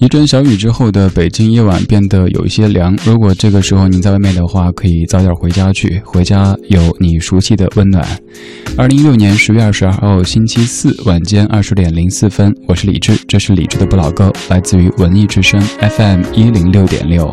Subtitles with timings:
[0.00, 2.96] 一阵小雨之后的北京夜晚变得有一些凉。
[3.04, 6.00] 如果这个时候你在外面的话，可以早点回家去。
[6.06, 8.02] 回家有你熟悉的温暖。
[8.78, 17.30] 二零一六年十月二十二号，星期四晚间二十点零四分，我是李智，这是李智的不老歌，来自于文艺之声 FM 一零六点六。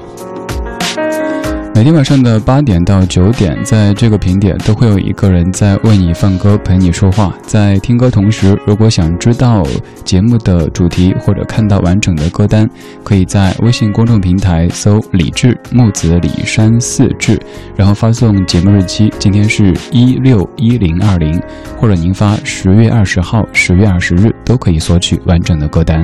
[1.77, 7.31] 每天晚上的八点到九点，在这个频点都会有一个人在为你放歌、陪你说话。
[7.43, 9.61] 在听歌同时，如果想知道
[10.03, 12.67] 节目的主题或者看到完整的歌单，
[13.03, 17.39] 可以在微信公众平台搜“李志木子李山四志”，
[17.77, 21.39] 然后发送节目日期，今天是一六一零二零，
[21.77, 26.03] 或者您发十月二十号、十月二十日都可以索取完整的歌单。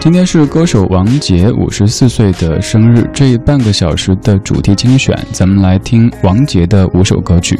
[0.00, 3.02] 今天是歌手王杰五十四岁的生日。
[3.12, 7.58] 这半个小时的主题精选，咱们来听王杰的五首歌曲。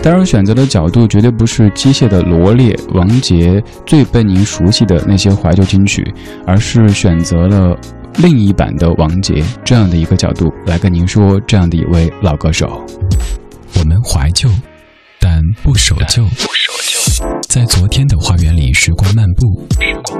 [0.00, 6.04] 当然，选择的角度绝对不是机械的罗列王杰最被您熟悉的那些怀旧金曲，
[6.46, 7.76] 而是选择了
[8.18, 12.80] 另一版的王杰这样的一个角度来跟您说这样的一位老歌手。
[13.80, 14.48] 我们怀旧，
[15.20, 16.22] 但不守旧。
[17.48, 19.66] 在昨天的花园里，时光漫步。
[19.82, 20.19] 时光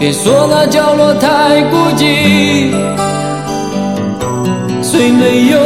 [0.00, 2.70] 别说那角落太孤寂，
[4.82, 5.60] 虽没有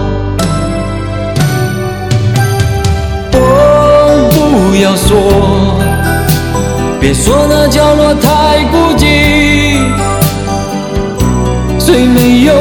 [4.71, 5.17] 不要说，
[6.97, 9.75] 别说那角落太孤寂，
[11.77, 12.53] 虽没有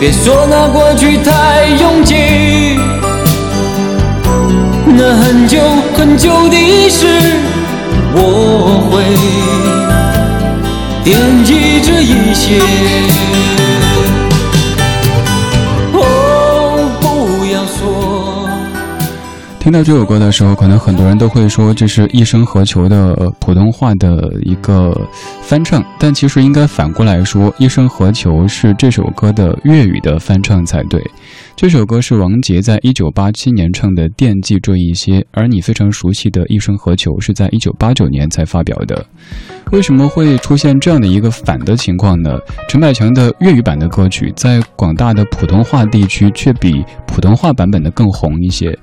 [0.00, 2.14] 别说那过去太拥挤，
[4.86, 4.92] 那
[5.22, 5.56] 很久
[5.96, 6.56] 很久的
[6.90, 7.06] 事，
[8.14, 8.20] 我
[8.90, 9.02] 会
[11.04, 13.11] 惦记着一些。
[19.62, 24.92] 听到这首歌的时候，可能很多人都会说这是《一生何求》的普通话的一个
[25.40, 31.00] 翻唱，但其实应该反过来说，《一生何求》是这首歌的粤语的翻唱才对。
[31.54, 39.06] 这首歌是王杰在一九八七年唱的《惦记这一些》，而你非常熟悉的《一生何求》是在一九八九年才发表的。
[39.70, 42.36] 为什么会出现这样的一个反的情况呢？
[42.68, 48.76] 陈百强的粤语版的歌曲在广大的普通话地区却比普通话版本的更红一些。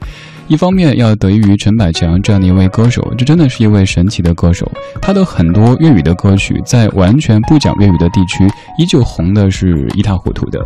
[0.49, 4.69] 一方面要得益于陈百强这样的一位歌手，这真的是一位神奇的歌手。
[4.99, 8.47] 他的很多粤语的歌曲，在完全不讲粤语的地区，
[8.79, 10.59] 依旧红的是一塌糊涂的。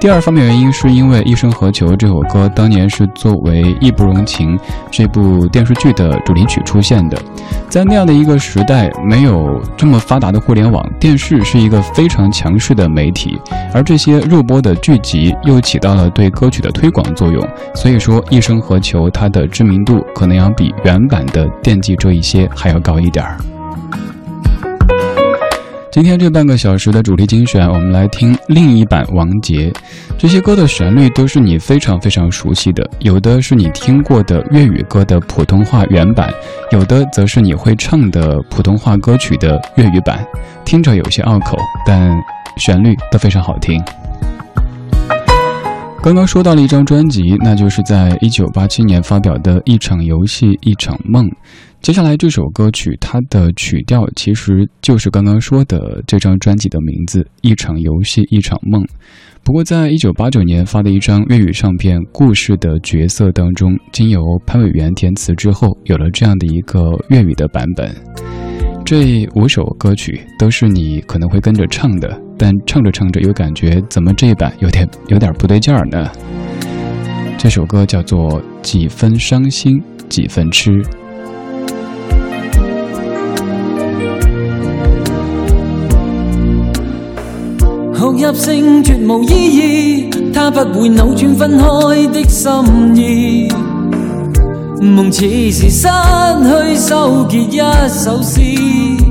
[0.00, 4.56] 第二方面原因是因为《一生何求》这首歌当年是作为《义不容情》
[4.90, 7.22] 这部电视剧的主题曲出现的，
[7.68, 13.38] 在那样的一个时代，没有这么发达的互联网，电视是一个非常强势的媒体，
[13.74, 19.10] 而这些热播的剧集又起到了对歌曲的推广作用，所以说《一生何求》。
[19.18, 23.36] 它的知名度可能要比原版的《惦记》这一些还要高一点儿。
[25.90, 29.72] 今天这半个小时的主题精选，我们来听另一版王杰。
[30.16, 36.32] 这些歌的旋律都是你非常非常熟悉的，有的是你听过的粤语歌的普通话原版，
[36.70, 40.24] 有的则是你会唱的普通话歌曲的粤语版，
[40.64, 42.08] 听着有些拗口，但
[42.56, 43.82] 旋律都非常好听。
[46.00, 51.26] 刚刚说到了一张专辑，那就是在1987年发表的《一场游戏一场梦》。
[51.82, 58.80] 接下来这首歌曲，它的曲调其实就是刚刚说的这张专辑的名字《一场游戏一场梦》。
[59.42, 67.92] 不过，在1989年发的一张粤语唱片《故事的角色》当中，经由潘伟元填词之后，有了这样的一个粤语的版本。
[68.84, 72.27] 这五首歌曲都是你可能会跟着唱的。
[72.38, 76.08] 但唱着唱着又感觉怎么这一版有点有点不对劲儿呢
[77.36, 80.80] 这首歌叫做几分伤心几分痴
[87.98, 89.56] 哭泣声绝无意
[90.06, 91.66] 义它不会扭转分开
[92.12, 92.60] 的心
[92.96, 93.48] 意
[94.80, 95.88] 梦似是失
[96.44, 97.58] 去收结一
[97.88, 99.07] 首诗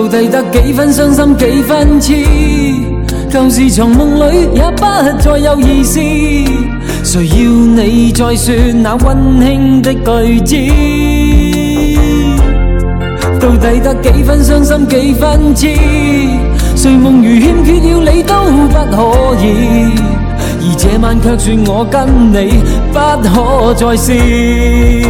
[0.00, 2.14] 到底得几分伤心，几分痴？
[3.30, 4.82] 旧事从梦里，也不
[5.20, 6.00] 再有意思。
[7.04, 10.74] 谁要你再说那温馨的句子？
[13.38, 15.68] 到底得几分伤心，几分痴？
[16.76, 18.32] 睡梦如欠缺了你都
[18.68, 19.92] 不可以，
[20.62, 22.62] 而这晚却说我跟你
[22.94, 25.09] 不可再试。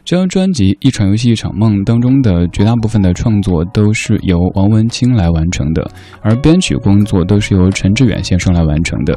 [0.03, 5.88] 这张专辑《一场游戏一场梦》当中的绝大部分的创作都是由王文清来完成的，
[6.24, 9.15] 而编曲工作都是由陈志远先生来完成的。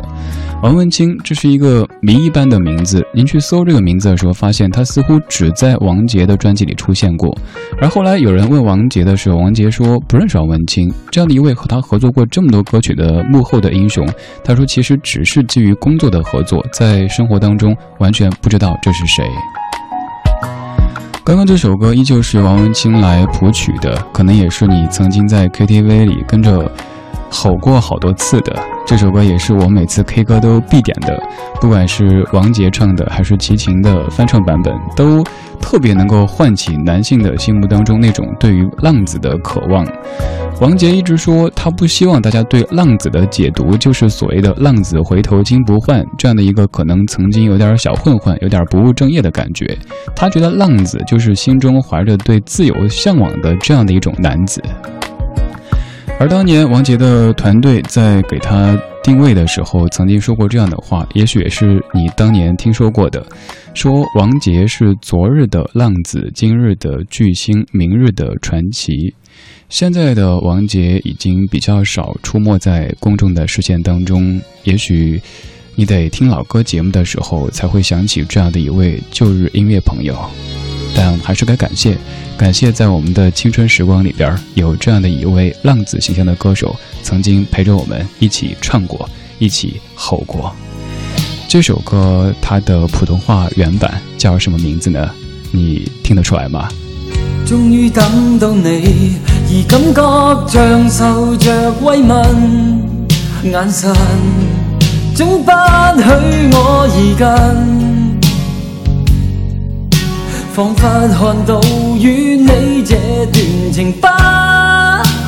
[0.62, 7.35] 王文清这是一个谜一般的名字，您去搜这个名字的时候，发现他似乎只在王杰的专辑里出现过。
[7.81, 12.98] 而后来有人问王杰的时候，王杰说不认识王文清这样的一位和他合作过这么多歌曲。
[12.99, 14.07] 的幕后的英雄，
[14.45, 19.25] 他说其实只是基于工作的合作，在生活当中完全不知道这是谁。
[21.25, 26.71] 刚刚这首歌依旧是王文清来谱曲的，可能也是你曾经在 KTV 里跟着
[27.31, 28.52] 吼过好多次的。
[28.87, 31.14] 这首歌也是我每次 K 歌都必点的，
[31.61, 35.23] 不管是王杰唱的还是齐秦的翻唱版本，都
[35.61, 39.85] 特别能够唤起男性的心目当中那种对于浪子的渴望。
[40.61, 49.79] 王杰一直说，他不希望大家对“浪子”的解读就是所谓的“浪子回头金不换”这样的一个可能曾经有点小混混、有点不务正业的感觉。
[50.17, 54.61] 他觉得“浪子”就是心中怀着对自由向往的这样的一种男子。
[56.19, 63.25] 而当年王杰的团队在给他定位的时候，曾经说过这样的话，也许也是你当年听说过的：
[63.75, 68.91] 说王杰是昨日的浪子，今日的巨星，明日的传奇。
[69.71, 75.21] 现在的王杰已经比较少出没在公众的视线当中，也许
[75.75, 80.17] 你得听老歌节目的时候才会想起这样的一位旧日音乐朋友。
[80.97, 81.97] 但还是该感谢，
[82.37, 89.09] 感谢在我们的青春时光里边有这样的一位浪子形象的歌手，曾经陪着我们一起唱过，
[89.39, 90.51] 一起吼过。
[91.47, 95.11] 这首歌它的普通话原版叫什么名字呢？
[95.53, 96.69] 你听得出来吗？
[97.47, 99.19] 终于等到你。
[99.50, 102.83] 而感觉像受着慰问，
[103.45, 103.90] 眼神
[105.14, 105.50] 总不
[105.97, 106.11] 许
[106.52, 108.17] 我移近，
[110.52, 111.59] 仿佛看到
[111.99, 112.95] 与你这
[113.33, 114.07] 段情不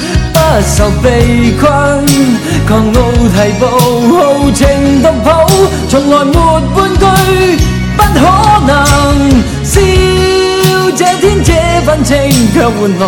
[0.62, 1.70] 受被困，
[2.68, 3.66] 狂傲提步，
[4.18, 5.48] 豪情動抱，
[5.90, 6.44] 從來沒半
[6.94, 7.00] 句
[7.98, 8.20] 不可
[8.68, 8.86] 能。
[9.64, 9.82] 笑
[10.96, 11.52] 這天這
[11.86, 12.16] 份情，
[12.54, 13.06] 卻換來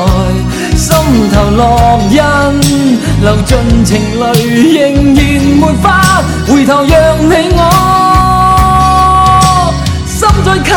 [0.75, 0.87] 心
[1.31, 1.67] 頭烙
[2.09, 2.17] 印，
[3.21, 4.21] 流盡情淚，
[4.73, 4.81] 仍
[5.13, 5.21] 然
[5.61, 6.89] 沒法回頭，讓
[7.29, 7.59] 你我
[10.07, 10.73] 心再近。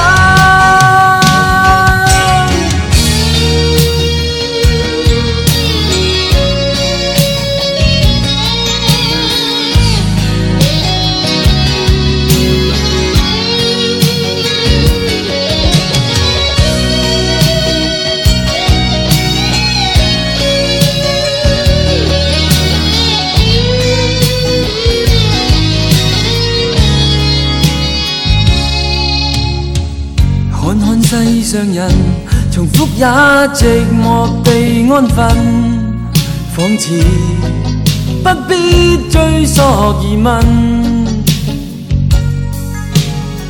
[33.58, 35.28] 寂寞地安分，
[36.54, 36.94] 仿似
[38.22, 39.60] 不必追溯
[40.00, 40.40] 疑問。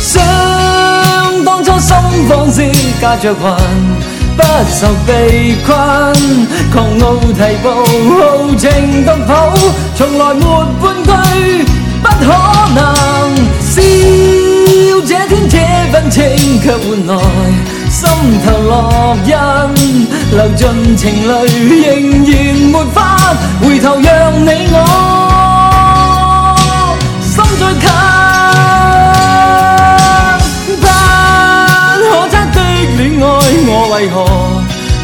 [0.00, 1.94] 想當初心
[2.26, 2.62] 慌之
[3.02, 3.91] 加着雲。
[4.68, 5.74] 受被困，
[6.72, 7.70] 狂傲提步，
[8.12, 9.50] 豪情動抱，
[9.96, 10.44] 從來沒
[10.80, 11.10] 半句
[12.02, 12.26] 不可
[12.74, 12.82] 能。
[13.72, 13.74] 笑
[15.00, 15.56] 這天這
[15.92, 17.14] 份情，卻換來
[17.88, 18.08] 心
[18.44, 18.72] 頭烙
[19.26, 19.30] 印，
[20.32, 20.60] 流盡
[20.96, 21.28] 情淚，
[21.82, 21.88] 仍
[22.24, 23.00] 然沒法
[23.62, 24.12] 回頭，讓
[24.44, 24.76] 你我
[27.20, 27.86] 心最近。
[33.02, 34.24] 戀愛我為何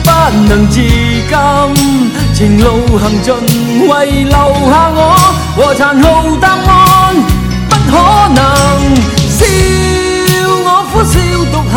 [0.06, 0.10] 不
[0.48, 0.76] 能自
[1.20, 1.34] 禁？
[2.32, 3.28] 情路行盡，
[3.90, 4.36] 為留
[4.70, 5.00] 下我
[5.56, 6.06] 和殘酷
[6.40, 6.70] 答案，
[7.68, 7.94] 不可
[8.34, 8.42] 能。
[9.28, 9.40] 笑
[10.64, 11.14] 我苦笑
[11.50, 11.76] 獨行，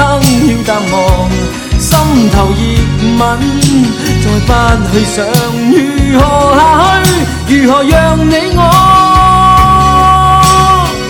[0.51, 0.97] 要淡忘
[1.79, 1.89] 心
[2.29, 2.63] 頭熱
[3.17, 3.21] 吻，
[4.45, 4.47] 再
[4.77, 5.25] 不去想
[5.71, 5.75] 如
[6.21, 6.23] 何
[6.55, 6.59] 下
[7.03, 7.05] 去，
[7.55, 8.59] 如何讓你我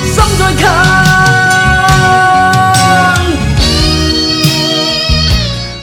[0.06, 0.64] 心再近。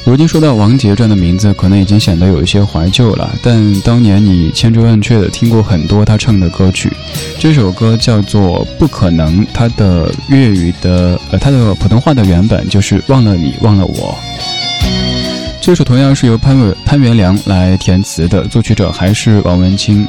[0.08, 3.30] 如今说到王杰这样的名字，可能已经显得有一些怀旧了。
[3.42, 6.90] 但当年你千真万确的听过很多他唱的歌曲。
[7.38, 14.18] 这首歌叫做《不可能》，他的粤语的呃，他的普通话的原本就是《忘了你，忘了我》。
[15.60, 20.06] 这首同样是由潘潘元良来填词的，作曲者还是王文清。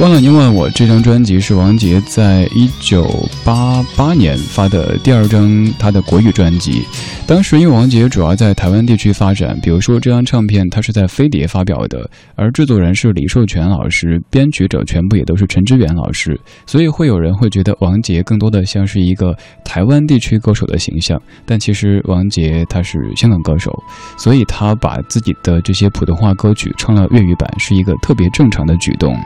[0.00, 3.08] 忘了您问我，这张专辑是王杰在一九
[3.44, 6.82] 八八年发的第二张他的国语专辑。
[7.28, 19.32] 当时因为王杰主要在台湾地区发展，比如说这张唱片他是在飞碟发表的，而制作人是李寿全老师，编曲者全部也都是陈志远老师，所以会有人会觉得王杰更多的像是一个
[19.64, 21.16] 台湾地区歌手的形象。
[21.46, 23.70] 但其实王杰他是香港歌手，
[24.18, 29.16] 所以他把自己的这些普通话歌曲唱了粤语版，是一个特别正常的举动。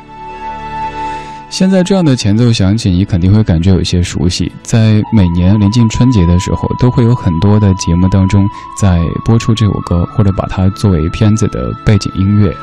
[1.51, 4.53] 现在这样的前奏响起，你肯定会感觉有些熟悉。
[4.63, 8.47] 在每年临近春节的时候，都会有很多的节目当中
[8.79, 12.55] 在播出这首歌，或者把它作为片子的背景音乐。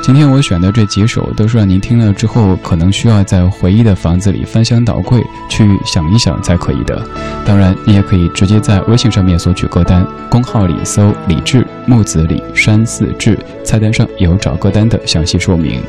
[0.00, 7.04] 今天我选的这几首，都是让您听了之后，可能需要在回忆的房子里翻箱倒柜去想一想才可以的。
[7.44, 15.82] 当然，你也可以直接在微信上面索取歌单，公号里搜“李志木子李山寺志”，菜单上有找歌单的详细说明。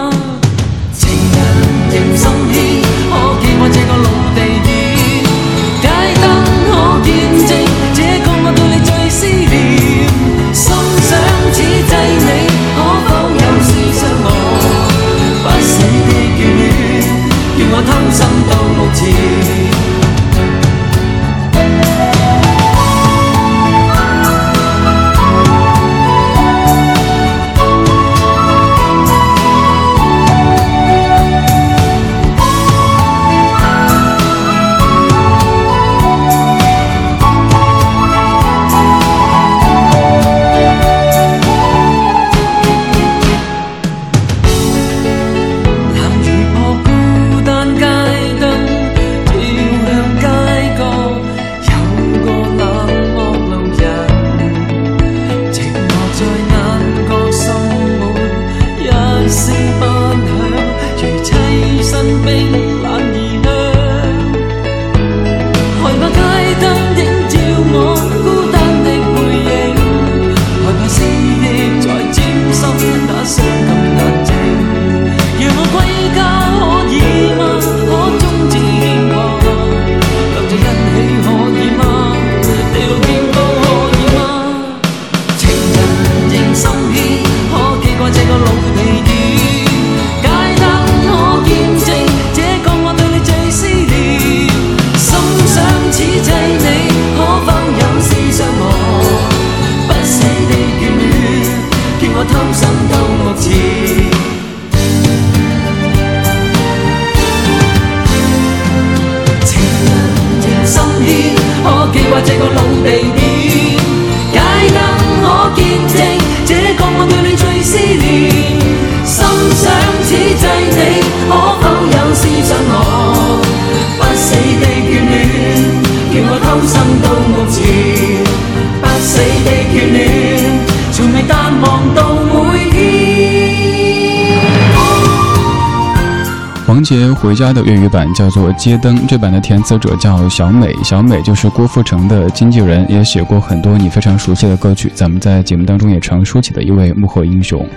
[136.68, 144.90] 王杰回家的粤语版叫做《街灯》，这版的填词者叫小美，小美就是郭富城的经纪人，也写过很多你非常熟悉的歌曲。
[144.94, 147.68] 咱们在节目当中也常说起的一位幕后英雄。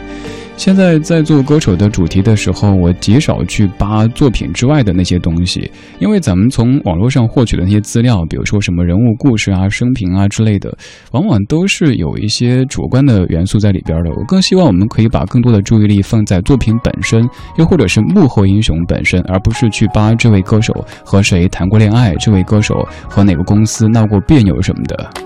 [0.57, 10.75] 现在在做歌手的主题的时候，我极少去扒作品之外的那些东西，因为咱们从网络上获取的那些资料，比如说什么人物故事啊、生平啊之类的，
[11.11, 14.09] 往往都是有一些主观的元素在里边的。
[14.11, 22.75] 我更希望我们可以把更多的注意力放在作品本身，又或者是幕后英雄本身，而不是去扒这位歌手和谁谈过恋爱，这位歌手
[23.09, 25.25] 和哪个公司闹过别扭什么的。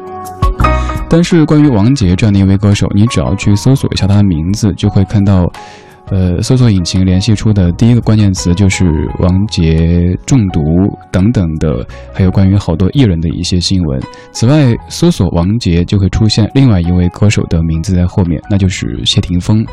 [1.11, 5.51] 但是，关于王杰这样的一位歌手，你只要去搜索一下他的名字，就会看到，
[6.11, 8.85] 呃，搜索引擎联系出的第一个关键词就是
[9.19, 10.61] “王杰中毒”
[11.11, 13.99] 等等的，还有关于好多艺人的一些新闻。
[14.31, 19.65] 此外，搜索王杰就会出现另外一位歌手的名字在后面，那就是谢霆锋。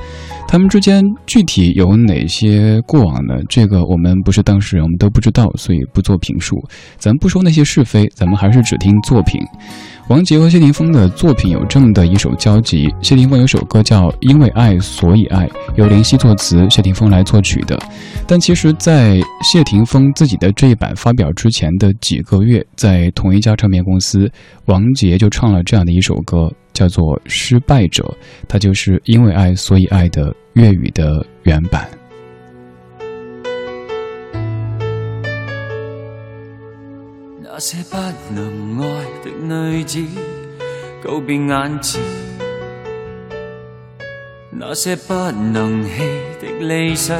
[0.48, 3.34] 他们之间具体有哪些过往呢？
[3.48, 6.56] 这个我们不是当事人，我们都不知道，所以不做评述。
[6.96, 9.38] 咱不说那些是非，咱们还是只听作品。
[10.08, 12.88] 王杰和谢霆锋的作品有这么的一首交集。
[13.02, 17.76] 谢霆锋有首歌叫《因为爱所以爱》，由林夕作词，谢霆锋来作曲的。
[18.24, 24.30] 但其实，在谢霆锋自己的这一版发表之前的几个月，在同一家唱片公司，
[24.66, 28.04] 王杰就唱了这样的一首歌，叫做《失败者》，
[28.48, 31.88] 它就是因为爱所以爱的粤语的原版。
[37.56, 37.96] 那些不
[38.34, 40.04] 能爱的女子，
[41.02, 41.48] 告别眼
[41.80, 41.98] 前；
[44.50, 45.88] 那些不能弃
[46.38, 47.18] 的理想，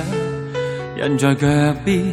[1.03, 1.47] 印在脚
[1.87, 2.05] 边。